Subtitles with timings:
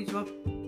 [0.00, 0.24] にちは。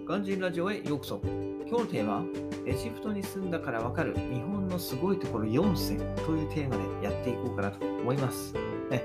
[0.06, 1.20] ガンジンラジオへようこそ。
[1.66, 2.24] 今日のテーマは、
[2.66, 8.52] エジプトに住んだからわかる日本のすごいところ4選というテーマでやっていこうかなと思います。
[8.90, 9.02] ね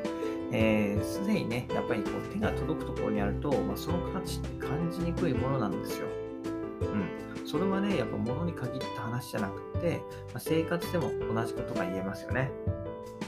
[0.51, 6.07] えー、でにね、やっぱりこう手が届くところにあると、まあ、その価値って感じにくいものなんですよ。
[6.81, 7.47] うん。
[7.47, 10.01] それはね、やっぱ物に限った話じゃなくて、
[10.33, 12.51] まあ、生活でも同じことが言えますよね。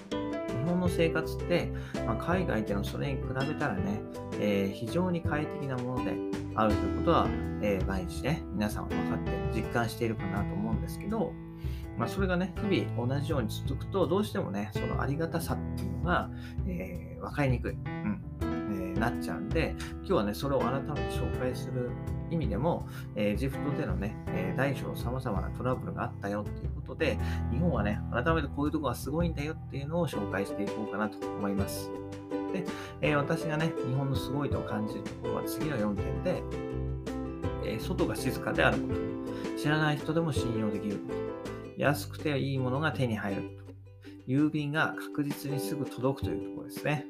[0.09, 1.71] 日本の生活って、
[2.05, 4.01] まあ、海外でのそれに比べたらね、
[4.41, 7.27] えー、非常に快適なものであるということは、
[7.61, 11.33] えー、毎日ね、皆さん分かって実感しているかなと思うんですけど、
[11.97, 16.29] まあ、それがね、日々同じように続くと、どうしてもね、そのありがたさっていうのが、
[16.65, 21.91] えー、分かりにくい、うんえー、なっちゃうんで、今日はね、それを改めて紹介する
[22.31, 27.17] 意味でも、エジプトでのね、えー、大小様々なトラブルがあったよっていうことで、
[27.51, 31.91] 日本はね、改めてこういうとこがすごいんだよっていうのを紹介していこうかなと思います。
[32.53, 32.65] で、
[33.01, 36.43] えー、私がね、日本のすごいと感じるところは次の4点で、
[37.65, 43.73] えー、外が静かであること、知らない人でも信用できること、安くていいものが手に入ること、
[44.27, 47.05] 郵便が確実にすぐ届くというところですね。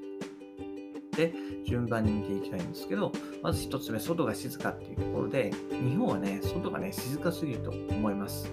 [1.15, 1.33] で、
[1.65, 3.11] 順番に見ていきたいんですけど、
[3.43, 8.49] まず1つ目、外が静かっていうところで、日本はね、外がね、静かすぎると思います。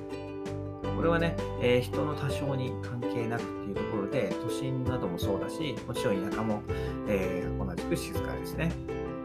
[1.07, 6.65] これはね、えー、人の多少に関係なくっていうところで、都心などもそうだし、もちろん田舎も、
[7.07, 8.73] えー、同じく静かですね。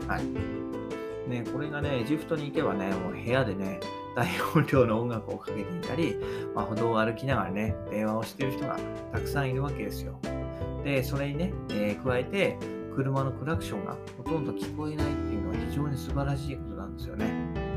[0.08, 1.28] はい。
[1.28, 3.80] ね、これがね、エジプトに行けばね、もう部屋でね、
[4.16, 6.18] 大音量の音楽をかけていたり、
[6.54, 8.78] まあ、歩道を歩きながらね、電話をしてる人が
[9.12, 10.20] たくさんいるわけですよ。
[10.84, 12.60] で、それにね、えー、加えて、
[12.94, 17.71] 車のクラクションがほとんど聞こえないっていうのは非常に素晴らしいことなんですよね。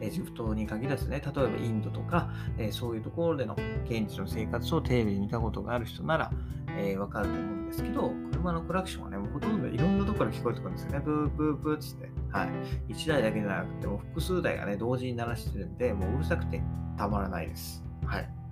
[0.00, 6.30] ね、エジプトに限らずね、例えばインドとか、えー、そういうところでの現地の生活をテレビで見たことがある人なら、
[6.78, 11.00] えー、わかると思うんですけど、車のクラクションはね、もうほとんどいろんなところから聞こえてくるんですよね。
[11.00, 12.10] ブーブーブーっつって。
[12.30, 12.92] はい。
[12.92, 16.62] 1台だけじゃなくても複数台がね、同時に鳴らしてるんで、もううるさくて
[16.96, 17.84] たまらないです。
[18.04, 18.43] はい。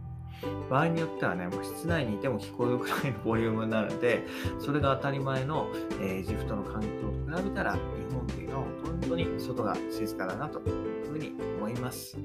[0.68, 4.24] 場合によってはね、もう室内にいても聞こえるくらいの ボリュームになるので、
[4.58, 5.68] それが当たり前の、
[6.00, 7.78] えー、エジプトの環境と比べたら、日
[8.12, 12.16] 本っていうのは本当に外が静かだなというふうに思います。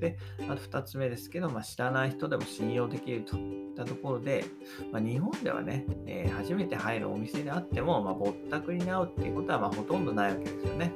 [0.00, 0.16] で、
[0.48, 4.44] あと2つ目ですけど、まあ、知らない人でも信用できるといったところで、
[4.90, 10.92] まあ、日本ではね、えー、初めて入るお店であっても、まあ、ぼったくりに会うっていうことはまほとんどないわけですよね。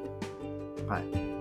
[0.89, 1.36] はい。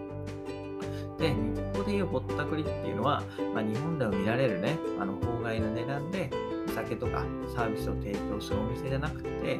[1.18, 1.34] で、日
[1.74, 6.30] 本でいうぼったくりっていうのは、まあ、日本でも見られるね、あの法外な値段で
[6.68, 7.24] お酒とか
[7.56, 9.60] サービスを提供するお店じゃなくて、例え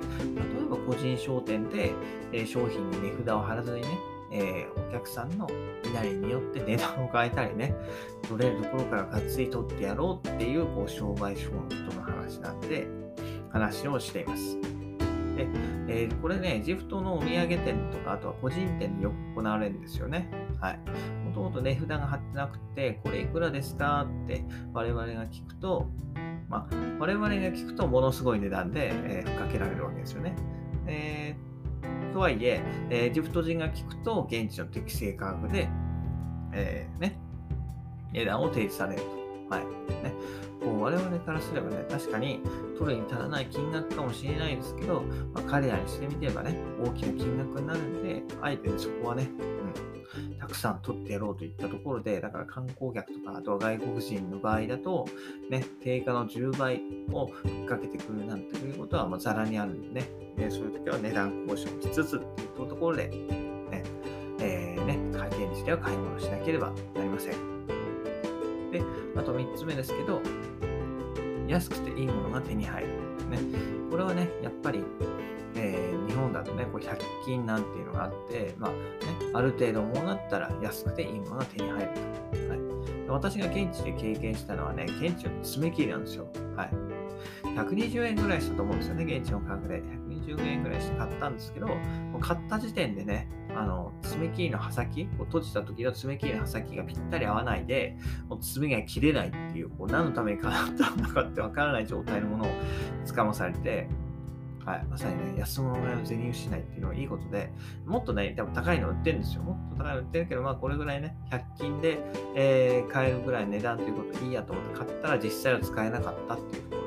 [0.70, 1.94] ば個人商店で、
[2.32, 3.88] えー、商品に値札を貼らずにね、
[4.32, 5.48] えー、お客さんの
[5.86, 7.74] いなりによって値段を変えたりね、
[8.28, 12.88] 取れるところからがっつり取ってやろうっていうこう商売商の人の話なんで、
[13.52, 14.58] 話をしています。
[15.38, 15.48] で、
[15.88, 20.30] えー、これね、ジプトのお土産店とか、あとは個人店によく行われるんですよね。
[20.60, 20.80] はい。
[21.36, 25.88] ともと値札が貼ってなくて、これいくらですかって我々が聞くと、
[26.48, 30.34] まあ、我々が聞くとものすごい値段で、えー、かけられるわけですよね。
[30.88, 35.68] えー、とはいえエジプト人が聞くと、現地の適正価格で、
[36.54, 37.20] えー、ね、
[38.14, 39.08] 値段を提示されると。
[39.50, 39.66] はい。
[39.66, 40.14] ね。
[40.66, 42.42] こう我々からすればね、確かに
[42.78, 45.04] 取るに足らない金額かもしれないですけど、
[45.34, 49.30] まあ、彼らにしてみればね、大きな金額になるんで、あえて、そこはね、
[50.18, 55.06] うん、たくさん取ってやろうといったところで、だから観光客とか、あとは外国人の場合だと、
[55.52, 56.82] ね、定価の10倍
[57.12, 57.28] を
[57.68, 63.84] かけてくるなんていうことは、まあ、ざらにあるんでね、ねそういう時は値段交渉しつつっていうところで、ね、
[64.40, 67.56] えー、ね、回転にしては買い物しなければなりません。
[68.72, 68.84] で、
[69.16, 70.22] あと3つ目ですけど、
[71.48, 72.90] 安くていいものが手に入る。
[73.30, 73.40] ね、
[73.90, 74.84] これはね、やっぱり、
[75.56, 78.78] えー、日本だとね、こう100均なんていうのがあって、まあね、
[79.34, 82.50] ある程度もうなったら安くていいものが手に入ると。
[82.50, 82.60] はい、
[83.08, 86.28] 私が現地で経験したのはね、現地の爪切りなんですよ。
[86.56, 86.70] はい。
[87.56, 89.84] 120円ぐらいしたと思うんですよね、現地の価格で。
[90.26, 91.76] 120円ぐらいして買ったんですけど、も
[92.18, 102.48] う買った時点でね、あの、爪切りの刃先、こう閉じた時の爪切りの刃先がぴったり合わないで、もう爪が切れないっていう、こう何のために買ったのかってわからない状態のものを
[103.06, 103.88] つかまされて、
[104.66, 107.52] はい、まさにね、安物買いの銭失いっていうのはいいことで、
[107.86, 109.44] もっとね、多分高いの売ってるんですよ。
[109.44, 112.00] もっと高いの売ってるけど、まあこれぐらいね、100均で、
[112.36, 116.85] えー、買えるぐらい値段ということでいいやと思って買ったら実際は使えなかったっていうところ。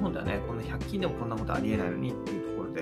[0.00, 2.80] 本ではね、この100均でもこんなことありえないのにっていうところで、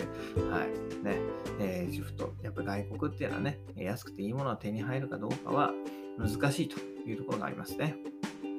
[0.51, 1.21] はい、ね、
[1.61, 5.73] えー、ジフト、やっぱ外国っていうのはね、安くていいものが手に入るかどうかは
[6.19, 6.79] 難しいと
[7.09, 7.97] いうところがありますね。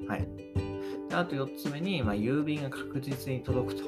[0.08, 0.28] はい。
[1.10, 3.84] であと4つ目に、まあ、郵便が確実に届くと。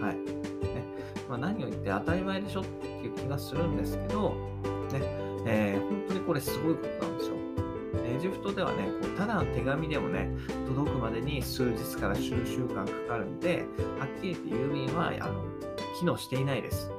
[0.00, 0.16] はい。
[0.16, 0.84] ね、
[1.28, 4.30] まあ、何を言って当たり前でしょっていう気がするんですけど、
[4.92, 5.00] ね
[5.46, 7.35] えー、本当にこれすごいことなんですよ。
[8.26, 10.28] ジプトではね、こうただの手紙でもね、
[10.66, 13.64] 届くまでに数日から数週間かかるんで、
[13.98, 15.44] はっきり言って郵便はあの
[15.98, 16.90] 機能していないです。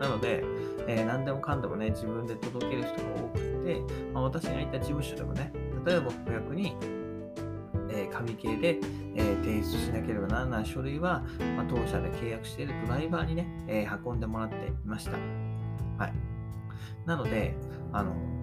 [0.00, 0.42] なので、
[0.88, 3.80] えー、何でもかんでもね、自分で届ける人が多くて、
[4.12, 5.52] まあ、私がいた事務所でもね、
[5.84, 6.74] 例えば顧客に、
[7.90, 8.78] えー、紙系で、
[9.14, 11.22] え、提出しなければならない書類は、
[11.56, 15.12] まあ、当社で契約しているドライバーにね、え運んでもらっていました。
[15.98, 16.12] はい。
[17.06, 17.54] なので、
[17.92, 18.39] あの、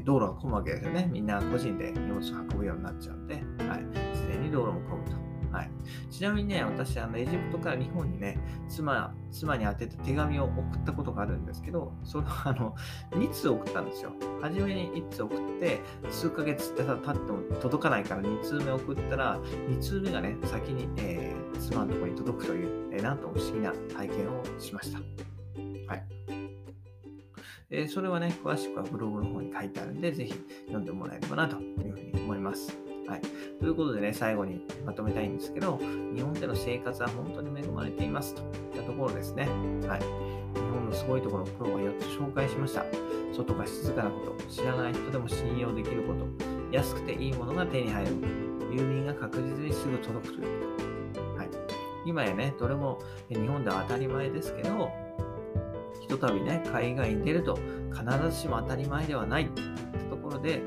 [0.00, 1.08] え道路が混むわけですよね。
[1.10, 2.20] みんな個人で荷物を
[2.50, 3.82] 運ぶようになっちゃうんで、はい。
[4.12, 5.30] 自然に道路も混むと。
[5.52, 5.70] はい、
[6.10, 8.38] ちなみにね、私、あのエジプトから日本にね、
[8.68, 12.74] 妻妻に宛てた手紙を送ったことがあるんですけど、それはあの
[13.12, 14.12] 2通送ったんですよ。
[14.40, 15.80] 初めに1通送って、
[16.10, 25.39] 数ヶ月経っても届かないから2通目送ったら、2通目がね、先に、えー、妻のところに届くという、えー、なんとも不思議な体験をしました。
[27.70, 30.34] え、それはね、詳しくはブログの方に書いてあるんで、ぜひ
[30.66, 32.76] 読んでもらえればなというふうに思います。
[33.06, 33.20] はい。
[33.60, 35.78] ということでね、最後にまとめたいんですけど、
[36.14, 39.48] 日本での生活は本当に恵まれていますといったところですね。
[39.86, 40.00] はい。
[40.00, 42.84] 日本のすごいところをプロが4つ紹介しました。
[43.32, 46.26] 外が静かなこと、知らない人でも信用できること、
[46.72, 48.26] 安くていいものが手に入ること、
[48.66, 51.36] 郵便が確実にすぐ届くということ。
[51.36, 51.48] はい。
[52.04, 54.90] 今やね、どれも日本では当たり前ですけど、
[56.10, 57.58] とたびね、海外に出ると
[57.92, 60.58] 必ずしも当たり前ではないったところで、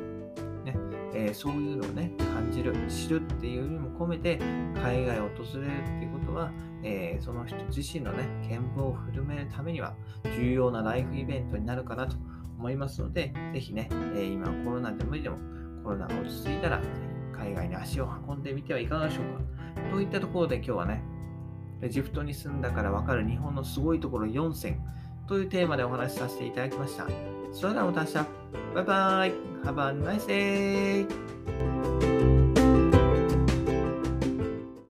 [0.64, 0.76] ね
[1.14, 4.40] えー、そういうのをね、感じる、知るっていう意味も込めて、
[4.76, 6.52] 海外を訪れるっていうことは、
[6.84, 9.96] えー、その人自身のね、見聞を振るめるためには
[10.38, 12.16] 重要なライフイベントになるかなと
[12.58, 15.38] 思いますので、ぜひね、えー、今コロナで無理でも
[15.84, 16.82] コロナが落ち着いたら、
[17.38, 19.92] 海外に足を運んでみてはいかがでしょうか。
[19.92, 21.04] といったところで今日はね、
[21.82, 24.82] エジプトに住んだからわかる日本のすごいところ4選
[25.28, 27.08] というテーマでお話しさせていただきました。
[27.52, 28.14] それではまた明日。
[28.76, 29.34] バイバイ。
[29.64, 32.13] Have a nice day.